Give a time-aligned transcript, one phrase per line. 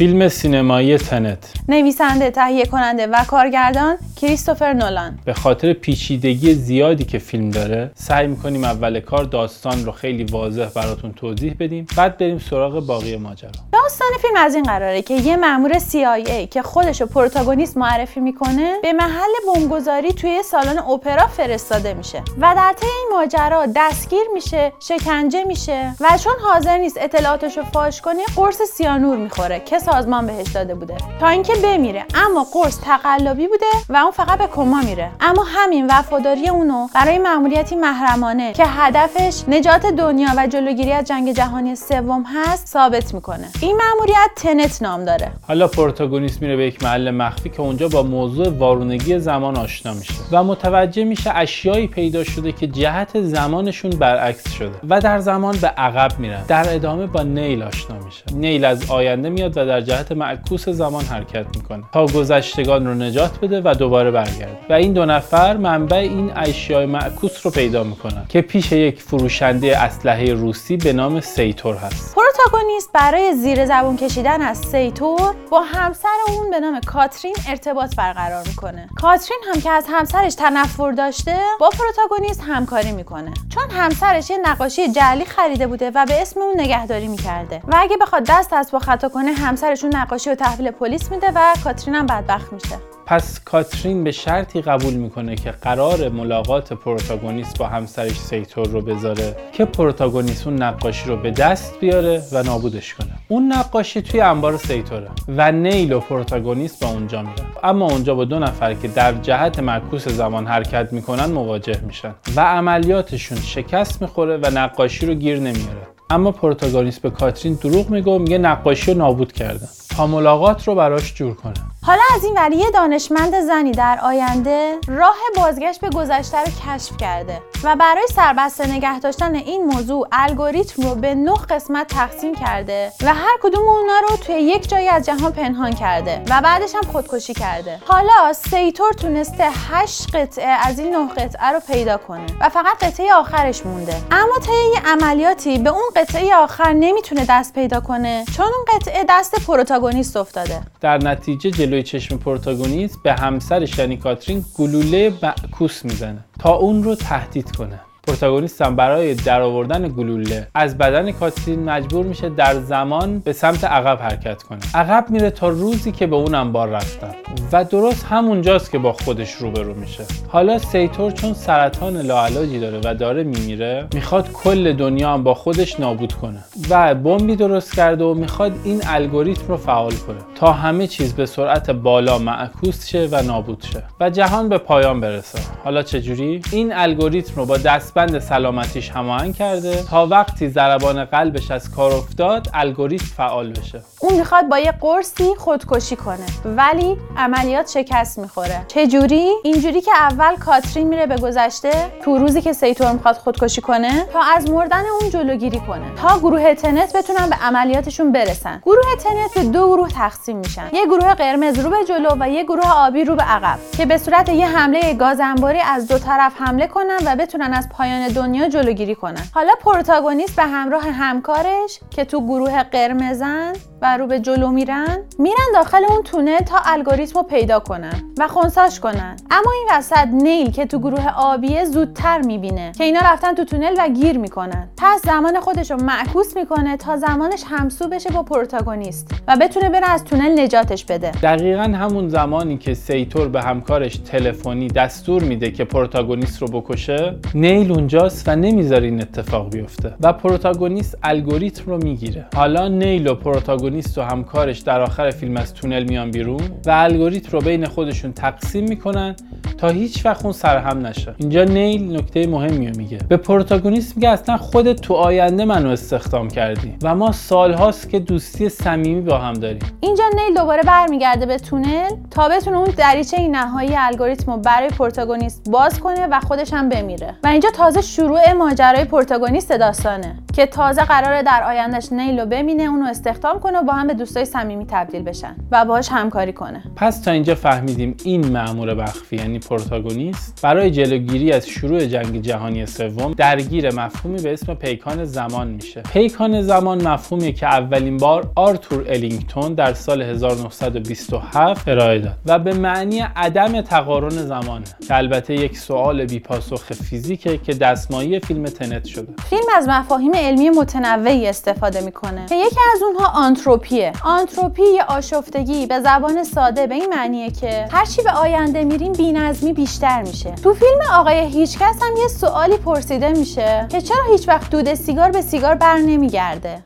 [0.00, 5.18] فیلم سینمایی تنت نویسنده تهیه کننده و کارگردان کریستوفر نولان.
[5.24, 10.68] به خاطر پیچیدگی زیادی که فیلم داره سعی می‌کنیم اول کار داستان رو خیلی واضح
[10.74, 13.50] براتون توضیح بدیم بعد بریم سراغ باقی ماجرا.
[13.72, 18.74] داستان فیلم از این قراره که یه مأمور CIA که خودش رو پروتاگونیست معرفی می‌کنه
[18.82, 24.72] به محل بمبگذاری توی سالن اپرا فرستاده میشه و در طی این ماجرا دستگیر میشه
[24.80, 30.26] شکنجه میشه و چون حاضر نیست اطلاعاتش رو فاش کنه قرص سیانور می‌خوره که سازمان
[30.26, 30.96] بهش داده بوده.
[31.20, 32.04] تا اینکه بمیره.
[32.14, 35.10] اما قرص تقلبی بوده و اون فقط به کما میره.
[35.20, 41.32] اما همین وفاداری اونو برای مأموریتی محرمانه که هدفش نجات دنیا و جلوگیری از جنگ
[41.32, 43.48] جهانی سوم هست ثابت می‌کنه.
[43.60, 45.32] این مأموریت تنت نام داره.
[45.48, 50.14] حالا پروتاگونیست میره به یک محل مخفی که اونجا با موضوع وارونگی زمان آشنا میشه
[50.32, 55.68] و متوجه میشه اشیایی پیدا شده که جهت زمانشون برعکس شده و در زمان به
[55.68, 56.42] عقب میرن.
[56.48, 58.22] در ادامه با نیل آشنا میشه.
[58.34, 61.82] نیل از آینده میاد و در جهت معکوس زمان حرکت می‌کنه.
[61.92, 64.58] تا گذشتگان رو نجات بده و دوباره برگرده.
[64.70, 69.78] و این دو نفر منبع این اشیای معکوس رو پیدا می‌کنن که پیش یک فروشنده
[69.78, 72.14] اسلحه روسی به نام سیتور هست.
[72.14, 78.42] پروتاگونیست برای زیر زبون کشیدن از سیتور با همسر اون به نام کاترین ارتباط برقرار
[78.46, 78.88] می‌کنه.
[79.00, 83.34] کاترین هم که از همسرش تنفر داشته با پروتاگونیست همکاری می‌کنه.
[83.54, 87.62] چون همسرش یه نقاشی جعلی خریده بوده و به اسم اون نگهداری می‌کرده.
[87.68, 91.26] و اگه بخواد دست از پا خطا کنه همسرش اون نقاشی رو تحویل پلیس میده
[91.34, 92.76] و کاترین هم بدبخت میشه.
[93.06, 99.36] پس کاترین به شرطی قبول می‌کنه که قرار ملاقات پروتاگونیست با همسرش سیتور رو بذاره
[99.52, 103.10] که پروتاگونیست اون نقاشی رو به دست بیاره و نابودش کنه.
[103.28, 107.46] اون نقاشی توی انبار سیتوره و نیل و پروتاگونیست به اونجا میرن.
[107.62, 112.40] اما اونجا با دو نفر که در جهت معکوس زمان حرکت می‌کنن مواجه میشن و
[112.40, 115.86] عملیاتشون شکست می‌خوره و نقاشی رو گیر نمیاره.
[116.10, 120.74] اما پروتاگونیست به کاترین دروغ میگه و میگه نقاشی رو نابود کردن تا ملاقات رو
[120.74, 121.54] براش جور کنه
[121.86, 126.96] حالا از این ور یه دانشمند زنی در آینده راه بازگشت به گذشته رو کشف
[126.96, 132.92] کرده و برای سربسته نگه داشتن این موضوع الگوریتم رو به نه قسمت تقسیم کرده
[133.02, 136.82] و هر کدوم اونا رو توی یک جایی از جهان پنهان کرده و بعدش هم
[136.92, 137.78] خودکشی کرده.
[137.86, 143.14] حالا سیتور تونسته هشت قطعه از این نه قطعه رو پیدا کنه و فقط قطعه
[143.14, 143.96] آخرش مونده.
[144.10, 149.46] اما طی عملیاتی به اون قطعه آخر نمی‌تونه دست پیدا کنه چون اون قطعه دست
[149.46, 150.60] پروتاگونیست افتاده.
[150.80, 156.94] در نتیجه جلوی چشم پروتاگونیست به همسرش یعنی کاترین گلوله معکوس می‌زنه تا اون رو
[156.94, 157.80] تهدید کنه.
[158.10, 160.48] پروتاگونیست هم برای درآوردن گلوله.
[160.54, 164.58] از بدن کاترین مجبور میشه در زمان به سمت عقب حرکت کنه.
[164.74, 167.14] عقب میره تا روزی که به اون انبار رفتن.
[167.52, 170.04] و درست همونجاست که با خودش روبرو میشه.
[170.28, 175.80] حالا سیتور چون سرطان لاعلاجی داره و داره میمیره می‌خواد کل دنیا هم با خودش
[175.80, 176.44] نابود کنه.
[176.70, 180.18] و بمبی درست کرده و می‌خواد این الگوریتم رو فعال کنه.
[180.34, 183.82] تا همه چیز به سرعت بالا معکوس شه و نابود شه.
[184.00, 185.38] و جهان به پایان برسه.
[185.64, 187.58] حالا چجوری؟ این الگوریتم رو با
[188.00, 193.82] دستبند سلامتیش هماهنگ کرده تا وقتی ضربان قلبش از کار افتاد الگوریتم فعال بشه.
[194.00, 198.64] اون می‌خواد با یه قرصی خودکشی کنه ولی عملیات شکست می‌خوره.
[198.68, 201.70] چجوری؟ اینجوری که اول کاترین میره به گذشته
[202.04, 205.94] تو روزی که سیتور می‌خواد خودکشی کنه تا از مردن اون جلوگیری کنه.
[205.96, 208.62] تا گروه تنت بتونن به عملیاتشون برسن.
[208.66, 210.68] گروه تنت به دو گروه تقسیم میشن.
[210.72, 213.58] یه گروه قرمز رو به جلو و یه گروه آبی رو به عقب.
[213.76, 217.89] که به صورت یه حمله گازانباری از دو طرف حمله کنن و بتونن از پایان
[218.08, 219.22] دنیا جلوگیری کنن.
[219.34, 225.46] حالا پروتاگونیست به همراه همکارش که تو گروه قرمزن و رو به جلو میرن؟ میرن
[225.54, 229.16] داخل اون تونل تا الگوریتم رو پیدا کنن و خونساش کنن.
[229.30, 233.74] اما این وسط نیل که تو گروه آبیه زودتر می‌بینه که اینا رفتن تو تونل
[233.78, 234.68] و گیر می‌کنن.
[234.76, 239.90] پس زمان خودش رو معکوس می‌کنه تا زمانش همسو بشه با پروتاگونیست و بتونه بره
[239.90, 241.10] از تونل نجاتش بده.
[241.10, 247.72] دقیقا همون زمانی که سیتور به همکارش تلفنی دستور میده که پروتاگونیست رو بکشه نیل
[247.72, 252.26] اونجاست و نمی‌ذاره این اتفاق بیفته و پروتاگونیست الگوریتم رو می‌گیره.
[252.34, 257.30] حالا نیل و پروتاگونیست و همکارش در آخر فیلم از تونل میان بیرون و الگوریتم
[257.32, 259.14] رو بین خودشون تقسیم می‌کنن
[259.58, 261.14] تا هیچ وقت اون سرهم نشه.
[261.18, 262.98] اینجا نیل نکته مهمی رو میگه.
[263.08, 268.48] به پروتاگونیست میگه اصلا خودت تو آینده منو استخدام کردی و ما سالهاست که دوستی
[268.48, 269.62] صمیمی با هم داریم.
[269.80, 275.50] اینجا نیل دوباره برمیگرده به تونل تا بتونه اون دریچه نهایی الگوریتم رو برای پروتاگونیست
[275.50, 277.14] باز کنه و خودش هم بمیره.
[277.24, 280.18] و اینجا تازه شروع ماجرای پروتاگونیست داستانه.
[280.32, 283.94] که تازه قراره در آیندهش نیل رو ببینه اونو استخدام کنه و با هم به
[283.94, 286.62] دوستای صمیمی تبدیل بشن و باهاش همکاری کنه.
[286.76, 292.66] پس تا اینجا فهمیدیم این مأمور مخفی یعنی پروتاگونیست برای جلوگیری از شروع جنگ جهانی
[292.66, 295.82] سوم درگیر مفهومی به اسم پیکان زمان میشه.
[295.82, 302.54] پیکان زمان مفهومی که اولین بار آرتور ادینگتون در سال 1927 ارائه داد و به
[302.54, 304.64] معنی عدم تقارن زمانه.
[304.88, 309.12] که البته یک سوال بیپاسخ فیزیکه که دستمایه‌ی فیلم تنت شده.
[309.30, 312.26] فیلم از مفاهیم علمی متنوعی استفاده می‌کنه.
[312.26, 313.92] که یکی از اونها آنتروپیه.
[314.04, 319.52] آنتروپی یا آشفتگی به زبان ساده به این معنیه که هرچی به آینده میریم بینظمی
[319.52, 320.30] بیشتر میشه.
[320.30, 325.10] تو فیلم آقای هیچکس هم یه سوالی پرسیده میشه که چرا هیچ وقت دود سیگار
[325.10, 326.62] به سیگار بر نمیگرده؟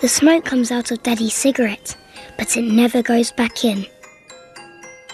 [0.00, 1.96] The smoke comes out of Daddy's cigarette,
[2.38, 3.93] but it never goes back in.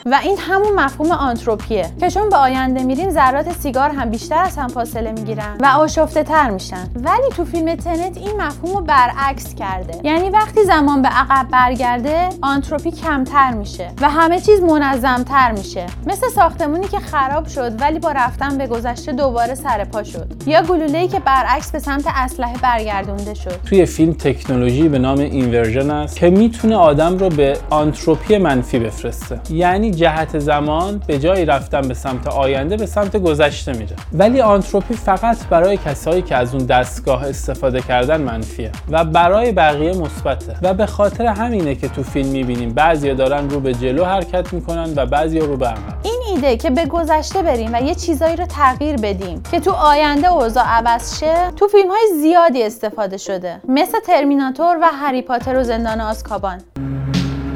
[0.06, 4.58] و این همون مفهوم آنتروپیه که چون به آینده میریم ذرات سیگار هم بیشتر از
[4.58, 6.88] هم فاصله می‌گیرن و آشفته تر میشن.
[6.94, 10.00] ولی تو فیلم تنت این مفهوم رو برعکس کرده.
[10.05, 15.87] یعنی وقتی زمان به عقب برگرده آنتروپی کمتر میشه و همه چیز منظمتر میشه.
[16.06, 20.26] مثل ساختمونی که خراب شد ولی با رفتن به گذشته دوباره سر پا شد.
[20.47, 23.61] یا گلوله‌ای که برعکس به سمت اسلحه برگردونده شد.
[23.67, 29.41] توی فیلم تکنولوژی به نام inversion است که می‌تونه آدم رو به آنتروپی منفی بفرسته.
[29.50, 33.96] یعنی جهت زمان به جای رفتن به سمت آینده به سمت گذشته میره.
[34.12, 39.92] ولی آنتروپی فقط برای کسایی که از اون دستگاه استفاده کردن منفیه و برای بقیه
[39.92, 44.52] مثبته و به خاطر همینه که تو فیلم می‌بینیم بعضیا دارن رو به جلو حرکت
[44.52, 48.37] می‌کنن و بعضیا رو به عقب این ایده که به گذشته بریم و یه چیزایی
[48.37, 53.60] رو تغییر بدیم که تو آینده اوضاع عوض شه تو فیلم های زیادی استفاده شده
[53.69, 56.60] مثل ترمیناتور و هری پاتر و زندان آزکابان.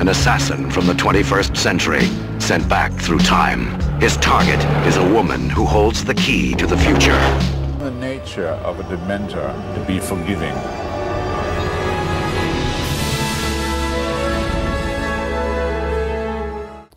[0.05, 3.81] An assassin from the 21st century, sent back through time.
[4.03, 7.19] His target is a woman who holds the key to the future.
[7.79, 10.53] The nature of a dementor to be forgiving.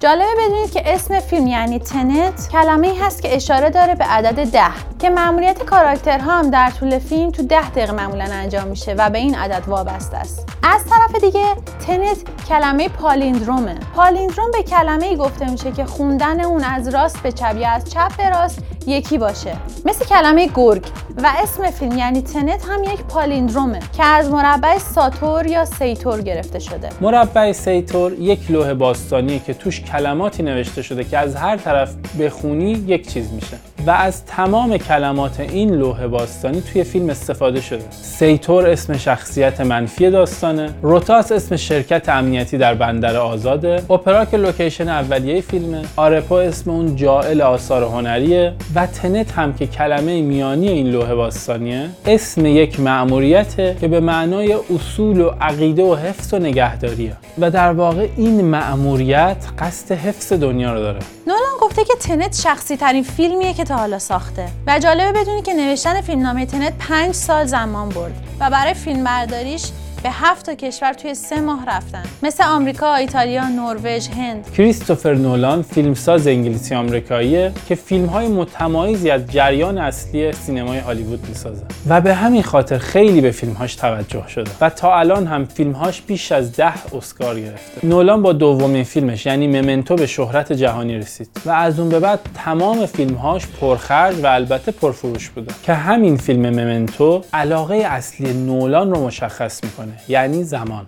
[0.07, 4.51] جالبه بدونید که اسم فیلم یعنی تنت کلمه ای هست که اشاره داره به عدد
[4.51, 9.09] ده که مأموریت کاراکترها هم در طول فیلم تو ده دقیقه معمولا انجام میشه و
[9.09, 10.50] به این عدد وابسته است.
[10.63, 11.45] از طرف دیگه
[11.88, 12.18] تنت
[12.50, 13.75] کلمه palindrome ه.
[13.95, 17.92] palindrome به کلمه ای گفته میشه که خوندن اون از راست به چپ یا از
[17.92, 19.56] چپ به راست یکی باشه.
[19.86, 20.84] مثل کلمه گرگ
[21.24, 26.22] و اسم فیلم یعنی تنت هم یک palindrome ه که از مربع ساتور یا سیتور
[26.22, 26.89] گرفته شده.
[27.01, 32.72] مربع سیتور یک لوح باستانیه که توش کلماتی نوشته شده که از هر طرف بخونی
[32.72, 33.57] یک چیز میشه.
[33.86, 37.84] و از تمام کلمات این لوح باستانی توی فیلم استفاده شده.
[37.92, 40.74] سیتور اسم شخصیت منفی داستانه.
[40.81, 43.84] روتاس اسم شرکت امنیتی در بندر آزاده.
[43.89, 45.81] اپرا که لوکیشن اولیه فیلمه.
[45.95, 48.54] آرپو اسم اون جاعل آثار هنریه.
[48.77, 54.53] و تنت هم که کلمه میانی این لوح باستانیه اسم یک مأموریته که به معنای
[54.53, 57.18] اصول و عقیده و حفظ و نگهداریه.
[57.38, 61.00] و در واقع این مأموریت قصد حفظ دنیا رو داره.
[61.27, 64.47] نولان گفته که تنت شخصی ترین فیلمیه که تا حالا ساخته.
[64.68, 69.63] و جالبه بدونی که نوشتن فیلمنامه تنت پنج سال زمان برد و برای فیلمبرداریش
[70.04, 72.04] به هفت تا کشور توی سه ماه رفتن.
[72.24, 74.52] مثل آمریکا، ایتالیا، نروژ، هند.
[74.58, 81.64] کریستوفر نولان فیلمساز انگلیسی آمریکاییه که فیلم‌های متمایزی از جریان اصلی سینمای هالیوود می‌سازه.
[81.90, 84.52] و به همین خاطر خیلی به فیلمهاش توجه شده.
[84.62, 87.88] و تا الان هم فیلمهاش بیش از ده اسکار گرفته.
[87.88, 91.30] نولان با دومین فیلمش یعنی ممنتو به شهرت جهانی رسید.
[91.46, 95.54] و از اون به بعد تمام فیلمهاش پرخرج و البته پرفروش بوده.
[95.64, 99.87] که همین فیلم ممنتو علاقه اصلی نولان رو مشخص می‌کنه.
[100.07, 100.88] یعنی زمان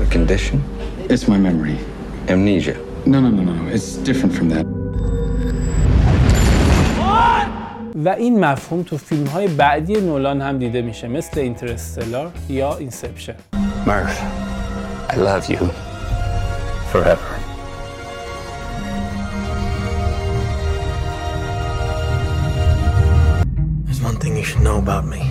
[0.00, 0.58] The condition?
[1.08, 1.78] It's my memory.
[2.28, 2.76] Amnesia.
[3.06, 3.64] No, no, no, no, no.
[3.74, 4.66] It's different from that.
[8.04, 13.34] و این مفهوم تو فیلم های بعدی نولان هم دیده میشه مثل اینترستلار یا اینسپشن
[13.86, 14.20] Murph,
[15.08, 15.58] I love you.
[16.92, 17.30] Forever.
[23.84, 25.29] There's one thing you should know about me.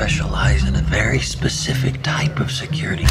[0.00, 3.06] Specialize in a very specific type of security.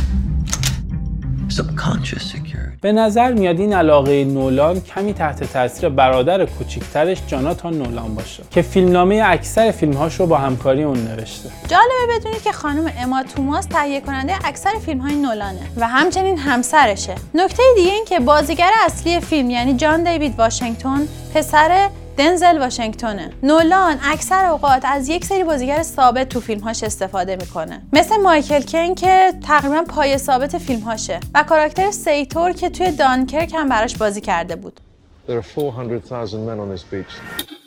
[1.49, 2.77] Subconscious security.
[2.81, 8.61] به نظر میاد این علاقه نولان کمی تحت تاثیر برادر کوچیکترش جاناتان نولان باشه که
[8.61, 14.01] فیلمنامه اکثر فیلمهاش رو با همکاری اون نوشته جالبه بدونید که خانم اما توماس تهیه
[14.01, 17.15] کننده اکثر فیلم های نولانه و همچنین همسرشه.
[17.33, 23.99] نکته دیگه این که بازیگر اصلی فیلم یعنی جان دیوید واشنگتن پسر دنزل واشنگتونه نولان
[24.03, 27.81] اکثر اوقات از یک سری بازیگر ثابت تو فیلمهاش استفاده می‌کنه.
[27.93, 33.69] مثل مایکل کین که تقریبا پای ثابت فیلمهاشه و کاراکتر سیتور که توی دانکرک هم
[33.69, 34.79] براش بازی کرده بود.
[35.27, 37.64] There are 400,000 men on this beach.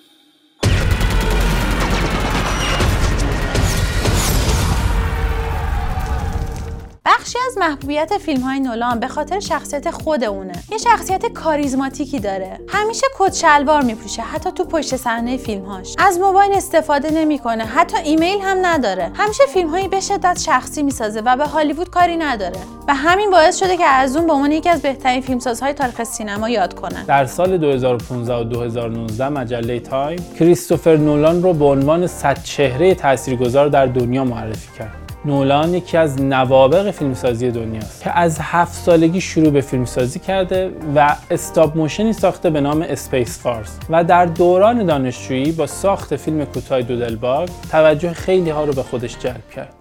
[7.17, 10.53] از محبوبیت فیلم های نولان به خاطر شخصیت خود اونه.
[10.71, 12.61] یه شخصیت کاریزماتیکی داره.
[12.69, 15.95] همیشه کت شلوار میپوشه حتی تو پشت صحنه فیلمهاش.
[15.99, 19.11] از موبایل استفاده نمی‌کنه حتی ایمیل هم نداره.
[19.15, 22.59] همیشه فیلم هایی به شدت شخصی می‌سازه و به هالیوود کاری نداره.
[22.89, 26.49] و همین باعث شده که از اون به عنوان یکی از بهترین فیلمسازهای تاریخ سینما
[26.49, 27.05] یاد کنن.
[27.05, 33.69] در سال 2015 و 2019 مجله تایم کریستوفر نولان رو به عنوان صد چهره تاثیرگذار
[33.69, 35.08] در دنیا معرفی کرد.
[35.25, 41.17] نولان یکی از نوابق فیلمسازی دنیاست که از هفت سالگی شروع به فیلمسازی کرده و
[41.31, 46.45] stop motion ی ساخته به نام اسپیس وارز و در دوران دانشجویی با ساخت فیلم
[46.45, 49.75] کوتاه دودلباگ توجه خیلی ها رو به خودش جلب کرد.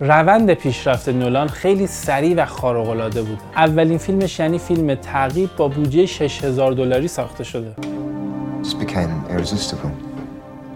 [0.00, 3.38] روند پیشرفت نولان خیلی سریع و خارق‌العاده بود.
[3.56, 7.74] اولین فیلمش یعنی فیلم تعقیب با بودجه 6000 دلاری ساخته شده.
[8.62, 9.90] Just became irresistible.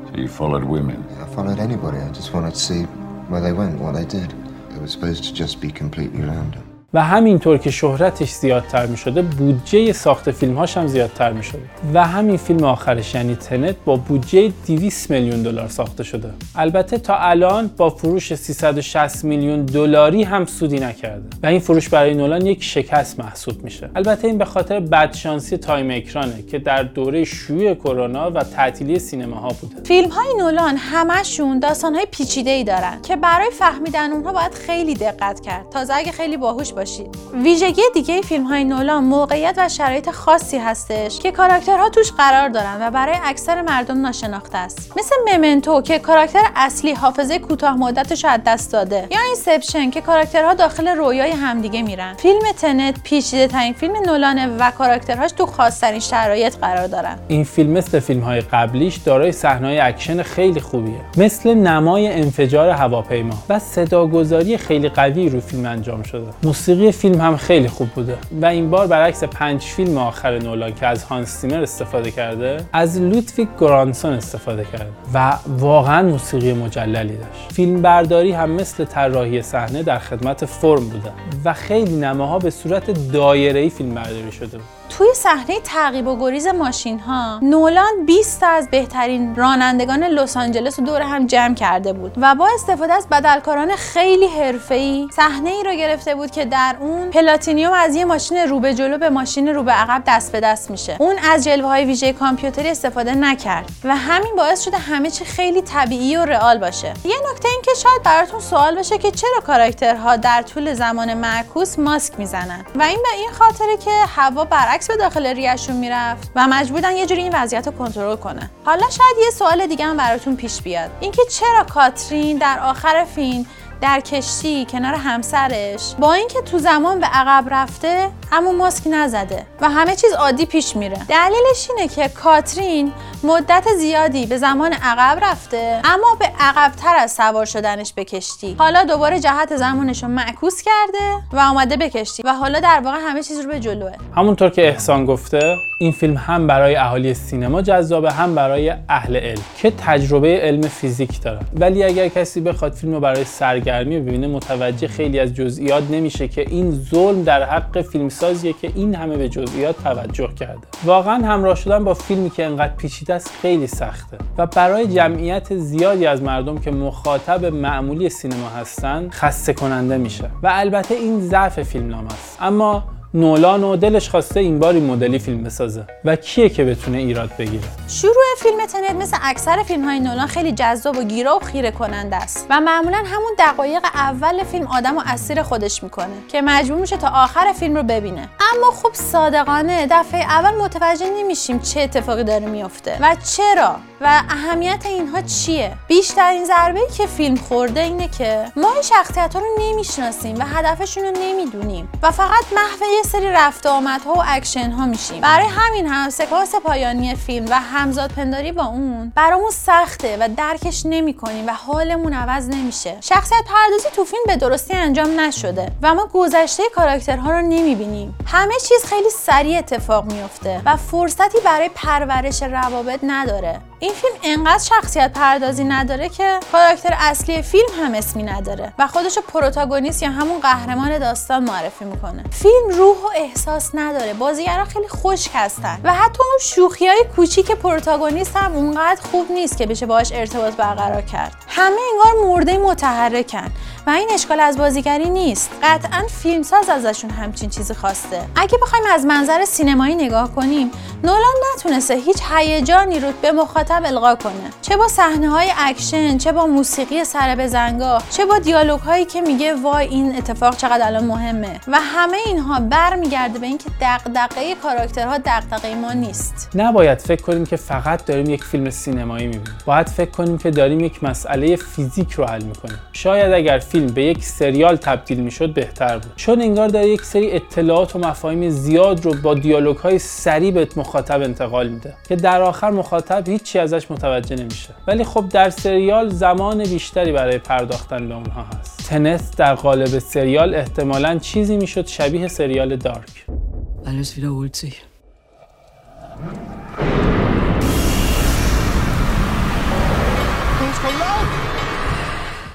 [0.07, 1.05] So you followed women.
[1.21, 1.99] I followed anybody.
[1.99, 2.83] I just wanted to see
[3.31, 4.31] where they went, what they did.
[4.75, 6.72] It was supposed to just be completely random.
[6.95, 11.63] و همینطور که شهرتش زیادتر می شده بودجه ساخت فیلمهاش هم زیادتر می شده
[11.95, 16.31] و همین فیلم آخرش یعنی تنت با بودجه 200 میلیون دلار ساخته شده.
[16.55, 21.23] البته تا الان با فروش 360 میلیون دلاری هم سودی نکرده.
[21.43, 23.91] و این فروش برای نولان یک شکست محسوب میشه.
[23.95, 29.49] البته این به خاطر بدشانسی تایم اکرانه که در دوره شیوع کرونا و تعطیلی سینماها
[29.49, 29.83] بوده.
[29.85, 34.95] فیلم های نولان همشون داستان های پیچیده ای دارن که برای فهمیدن اونها باید خیلی
[34.95, 35.69] دقت کرد.
[35.71, 37.17] تازه اگه خیلی باهوش باشید.
[37.45, 42.77] ویژگی دیگه فیلم های نولان موقعیت و شرایط خاصی هستش که کاراکترها توش قرار دارن
[42.81, 44.93] و برای اکثر مردم ناشناخته است.
[44.97, 49.07] مثل ممنتو که کاراکتر اصلی حافظه کوتاه مدتش از دست داده.
[49.11, 52.15] یا اینسپشن که کاراکترها داخل رویای همدیگه میرن.
[52.15, 57.19] فیلم تنت پیچیده ترین فیلم نولانه و کاراکترهاش تو خاصترین شرایط قرار دارن.
[57.29, 61.01] این فیلم مثل فیلم های قبلیش دارای صحنه‌های اکشن خیلی خوبیه.
[61.17, 63.35] مثل نمای انفجار هواپیما.
[63.49, 66.27] و صداگذاری خیلی قوی رو فیلم انجام شده.
[66.73, 71.05] فیلم هم خیلی خوب بوده و این بار برعکس پنج فیلم آخر نولان که از
[71.05, 77.53] هانس زیمر استفاده کرده از لودویگ گورانسون استفاده کرده و واقعا موسیقی مجللی داشت.
[77.53, 81.13] فیلم برداری هم مثل طراحی صحنه در خدمت فرم بوده
[81.45, 84.82] و خیلی نماها به صورت دایره‌ای فیلم برداری شده بود.
[84.99, 90.79] توی صحنه تعقیب و گریز ماشین ها نولان 20 تا از بهترین رانندگان لس آنجلس
[90.79, 95.63] رو دور هم جمع کرده بود و با استفاده از بدلکاران خیلی حرفه‌ای صحنه ای
[95.65, 99.49] رو گرفته بود که در اون پلوتونیوم از یه ماشین رو به جلو به ماشین
[99.49, 100.97] رو به عقب دست به دست میشه.
[101.01, 105.63] اون از جلوه های ویژه کامپیوتری استفاده نکرد و همین باعث شده همه چی خیلی
[105.63, 106.95] طبیعی و رئال باشه.
[107.05, 111.79] یه نکته این که شاید براتون سوال بشه که چرا کاراکترها در طول زمان معکوس
[111.79, 116.47] ماسک می‌زنن؟ و این به این خاطره که هوا برعکس به داخل ریه‌شون می‌رفت و
[116.49, 120.37] مجبورن یه جوری این وضعیت رو کنترل کنه حالا شاید یه سوال دیگه هم براتون
[120.37, 120.91] پیش بیاد.
[121.01, 123.47] اینکه چرا کاترین در آخر فیلم
[123.83, 125.95] در کشتی کنار همسرش.
[125.99, 130.77] با اینکه تو زمان به عقب رفته اما ماسک نزده و همه چیز عادی پیش
[130.77, 130.97] میره.
[131.09, 132.93] دلیلش اینه که کاترین
[133.25, 138.57] مدت زیادی به زمان عقب رفته اما به عقبتر از سوار شدنش به کشتی.
[138.59, 142.99] حالا دوباره جهت زمانش رو معکوس کرده و آمده به کشتی و حالا در واقع
[143.01, 143.93] همه چیز رو به جلوه.
[144.17, 149.43] همونطور که احسان گفته این فیلم هم برای اهالی سینما جذابه هم برای اهل علم
[149.57, 154.89] که تجربه علم فیزیک دارن ولی اگر کسی بخواد فیلم رو برای سرگرمی ببینه متوجه
[154.89, 159.83] خیلی از جزئیات نمیشه که این ظلم در حق فیلمسازیه که این همه به جزئیات
[159.83, 160.61] توجه کرده.
[160.85, 164.19] واقعا همراه شدن با فیلمی که انقدر پیچیده است خیلی سخته.
[164.39, 170.31] و برای جمعیت زیادی از مردم که مخاطب معمولی سینما هستن خسته کننده میشه.
[170.43, 172.39] و البته این ضعف فیلمنامه است.
[172.41, 175.85] اما نولان و دلش خواسته این بار این مدلی فیلم بسازه.
[176.05, 180.53] و کیه که بتونه ایراد بگیره؟ شروع فیلم تنت مثل اکثر فیلم های نولان خیلی
[180.53, 182.47] جذاب و گیرا و خیره کننده است.
[182.51, 187.09] و معمولا همون دقایق اول فیلم آدم و اسیر خودش می‌کنه که مجبور میشه تا
[187.09, 188.29] آخر فیلم رو ببینه.
[188.57, 192.99] اما خب صادقانه دفعه اول متوجه نمیشیم چه اتفاقی داره میفته.
[193.01, 198.73] و چرا؟ و اهمیت اینها چیه؟ بیشترین ضربه ای که فیلم خورده اینه که ما
[198.73, 201.89] این شخصیت ها رو نمی‌شناسیم و هدفشون رو نمی‌دونیم.
[202.03, 205.21] و فقط محو یه سری رفت آمدها و اکشن ها میشیم.
[205.21, 210.83] برای همین هم سکانس پایانی فیلم و همزاد پنداری با اون برامون سخته و درکش
[210.87, 212.97] نمی‌کنیم و حالمون عوض نمیشه.
[213.01, 218.15] شخصیت پردازی تو فیلم به درستی انجام نشده و ما گذشته کاراکترها رو نمی‌بینیم.
[218.43, 223.61] همه چیز خیلی سریع اتفاق میفته و فرصتی برای پرورش روابط نداره.
[223.83, 229.21] این فیلم انقدر شخصیت پردازی نداره که کاراکتر اصلی فیلم هم اسمی نداره و خودشو
[229.21, 232.25] پروتاگونیست یا همون قهرمان داستان معرفی می‌کنه.
[232.31, 237.53] فیلم روح و احساس نداره بازیگرا خیلی خشک هستن و حتی اون شوخی های کوچیک
[237.53, 241.33] پروتاگونیست هم اونقدر خوب نیست که بشه باهاش ارتباط برقرار کرد.
[241.49, 243.51] همه انگار مرده متحرکن
[243.87, 245.51] و این اشکال از بازیگری نیست.
[245.63, 248.23] قطعا فیلمساز ازشون همچین چیزی خواسته.
[248.37, 250.71] اگه بخوایم از منظر سینمایی نگاه کنیم
[251.05, 254.33] نولان نتونسته هیچ هیجانی رو به مخاطب القا کنه.
[254.63, 259.21] چه با صحنه های اکشن چه با موسیقی سر بزنگاه چه با دیالوگ هایی که
[259.21, 261.61] میگه وای این اتفاق چقدر الان مهمه.
[261.69, 266.51] و همه اینها برمیگرده به اینکه دغدغه کاراکترها دغدغه ما نیست.
[266.55, 269.59] نباید فکر کنیم که فقط داریم یک فیلم سینمایی می‌بینیم.
[269.67, 272.79] باید فکر کنیم که داریم یک مسئله فیزیک رو حل می‌کنیم.
[272.93, 276.13] شاید اگر فیلم به یک سریال تبدیل می‌شد بهتر بود.
[276.17, 280.69] چون انگار داره یک سری اطلاعات و مفاهیم زیاد رو با دیالوگ های سریع به
[280.77, 281.95] مخاطب انتقال میده.
[282.09, 284.69] که در آخر مخاطب هیچی ازش متوجه نمیشه.
[284.87, 288.89] ولی خب در سریال زمان بیشتری برای پرداختن به اونها هست.
[288.89, 293.27] تنس در قالب سریال احتمالا چیزی می‌شد شبیه سریال دارک.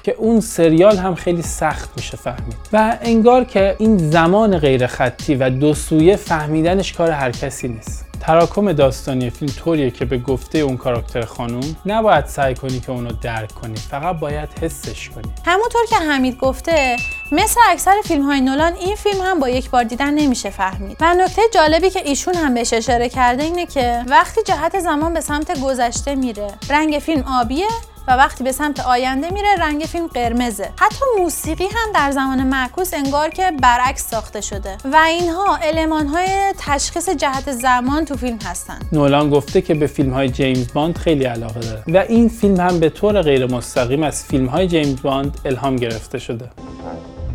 [0.08, 2.56] که اون سریال هم خیلی سخت میشه فهمید.
[2.72, 8.06] و انگار که این زمان غیر خطی و دو سویه فهمیدنش کار هر کسی نیست.
[8.20, 13.12] تراکم داستانی فیلم طوریه که به گفته اون کاراکتر خانوم نباید سعی کنی که اونو
[13.22, 15.32] درک کنی فقط باید حسش کنی.
[15.46, 16.96] همونطور که حمید گفته
[17.32, 20.96] مثل اکثر فیلم های نولان این فیلم هم با یک بار دیدن نمیشه فهمید.
[21.00, 25.20] و نکته جالبی که ایشون هم بهش اشاره کرده اینه که وقتی جهت زمان به
[25.20, 27.68] سمت گذشته میره رنگ فیلم آبیه
[28.08, 30.70] و وقتی به سمت آینده میره رنگ فیلم قرمزه.
[30.78, 34.76] حتی موسیقی هم در زمان معکوس انگار که برعکس ساخته شده.
[34.84, 38.78] و اینها علمان های تشخیص جهت زمان تو فیلم هستن.
[38.92, 41.82] نولان گفته که به فیلم های جیمز باند خیلی علاقه داره.
[41.88, 46.18] و این فیلم هم به طور غیر مستقیم از فیلم های جیمز باند الهام گرفته
[46.18, 46.50] شده.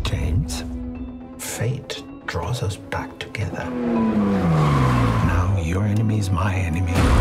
[0.04, 0.52] James,
[1.38, 3.64] fate draws us back together.
[5.32, 7.13] Now your enemy is my enemy.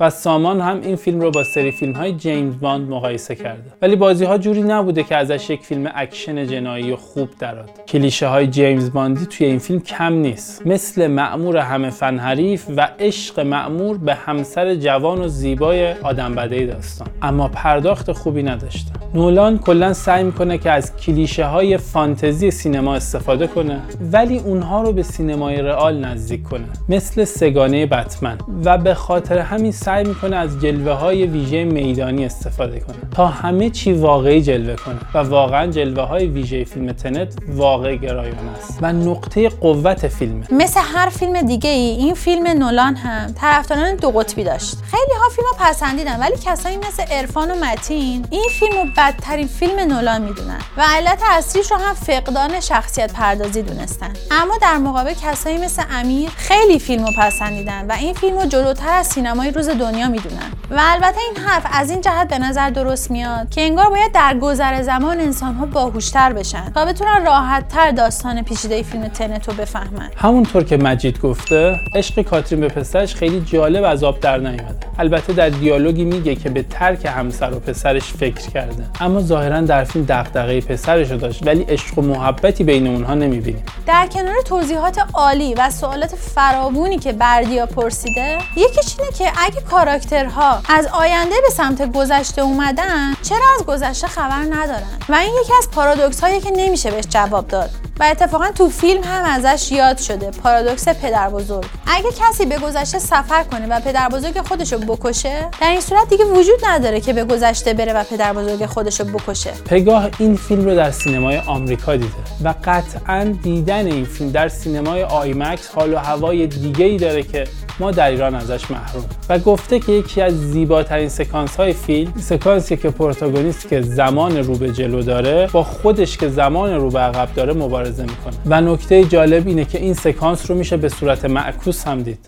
[0.00, 3.72] و سامان هم این فیلم رو با سری فیلم های جیمز باند مقایسه کرده.
[3.82, 8.26] ولی بازی ها جوری نبوده که ازش یک فیلم اکشن جنایی و خوب دراد کلیشه
[8.26, 10.66] های جیمز باندی توی این فیلم کم نیست.
[10.66, 16.66] مثل مأمور همه فن حریف و عشق مأمور به همسر جوان و زیبای آدم بده
[16.66, 17.08] داستان.
[17.22, 18.90] اما پرداخت خوبی نداشته.
[19.14, 23.80] نولان کلا سعی می‌کنه که از کلیشه های فانتزی سینما استفاده کنه
[24.12, 26.64] ولی اونها رو به سینمای رئال نزدیک کنه.
[26.88, 28.38] مثل سگانه بتمن.
[28.64, 33.70] و به خاطر همین سعی می‌کنه از جلوه های ویژه میدانی استفاده کنه تا همه
[33.70, 38.92] چی واقعی جلوه کنه و واقعا جلوه های ویژه فیلم تنت واقع گرایانه است و
[38.92, 40.46] نقطه قوت فیلمه.
[40.50, 44.76] مثل هر فیلم دیگه ای این فیلم نولان هم طرفداران دو قطبی داشت.
[44.90, 49.46] خیلی ها فیلم رو پسندیدن ولی کسایی مثل ارفان و متین این فیلم رو بدترین
[49.46, 54.12] فیلم نولان می‌دونن و علت اصلیش رو هم فقدان شخصیت پردازی دونستن.
[54.30, 58.92] اما در مقابل کسایی مثل امیر خیلی فیلم رو پسندیدن و این فیلم رو جلوتر
[58.92, 60.52] از سینمای روز دنیا می‌دونن.
[60.70, 64.38] و البته این حرف از این جهت به نظر درست میاد که انگار باید در
[64.38, 70.10] گذر زمان انسان ها باهوشتر بشن تا بتونن راحتتر داستان پیچیده فیلم تنت رو بفهمن.
[70.16, 74.86] همونطور که مجید گفته عشق کاترین به پسرش خیلی جالب از آب در نیومده.
[74.98, 78.84] البته در دیالوگی میگه که به ترک همسر و پسرش فکر کرده.
[79.00, 83.62] اما ظاهرا در فیلم دغدغه پسرش رو داشت ولی عشق و محبتی بین اونها نمی‌بینیم
[83.86, 90.60] در کنار توضیحات عالی و سوالات فراوونی که بردیا پرسیده یکیش اینه که اگه کاراکترها
[90.68, 95.70] از آینده به سمت گذشته اومدن چرا از گذشته خبر ندارن؟ و این یکی از
[95.70, 97.70] پارادوکس هایی که نمیشه بهش جواب داد.
[98.00, 102.98] و اتفاقا تو فیلم هم ازش یاد شده پارادوکس پدر بزرگ اگه کسی به گذشته
[102.98, 107.24] سفر کنه و پدر بزرگ خودش بکشه در این صورت دیگه وجود نداره که به
[107.24, 109.50] گذشته بره و پدر بزرگ خودش بکشه.
[109.50, 115.02] پگاه این فیلم رو در سینمای آمریکا دیده و قطعا دیدن این فیلم در سینمای
[115.02, 117.44] IMAX حال و هوای دیگه ای داره که
[117.80, 122.76] ما در ایران ازش محرومیم و گفته که یکی از زیباترین سکانس های فیلم سکانسی
[122.76, 127.28] که پروتاگونیست که زمان رو به جلو داره با خودش که زمان رو به عقب
[127.34, 128.34] داره مبارزه می‌کنه.
[128.46, 132.18] و نکته جالب اینه که این سکانس رو میشه به صورت معکوس هم دید.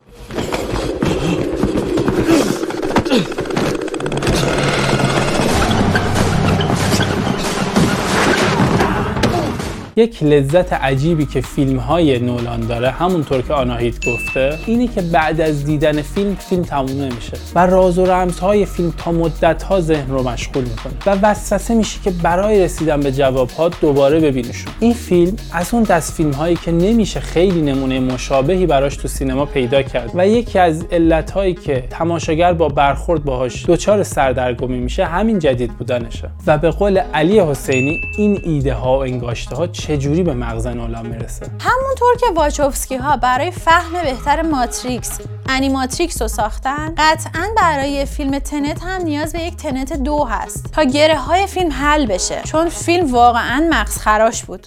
[10.01, 15.41] یک لذت عجیبی که فیلم های نولان داره همونطور که آناهیت گفته اینه که بعد
[15.41, 20.11] از دیدن فیلم فیلم تموم نمیشه و راز و رمزهای فیلم تا مدت ها ذهن
[20.11, 24.73] رو مشغول می‌کنه و وسوسه میشه که برای رسیدن به جواب ها دوباره ببینشون.
[24.81, 29.47] این فیلم از اون دست فیلم هایی که نمیشه خیلی نمونه مشابهی براش تو سینما
[29.47, 35.05] پیدا کرد و یکی از علت هایی که تماشاگر با برخورد باهاش دچار سردرگمی میشه
[35.05, 36.31] همین جدید بودنشه.
[36.47, 41.07] و به قول علی حسینی این ایده ها و انگاشته ها چجوری به مغز نولان
[41.07, 48.39] می‌رسه؟ همونطور که واچوفسکی ها برای فهم بهتر ماتریکس انیماتریکس رو ساختن قطعا برای فیلم
[48.39, 52.69] تنت هم نیاز به یک تنت دو هست تا گره های فیلم حل بشه چون
[52.69, 54.67] فیلم واقعا مغز خراش بود.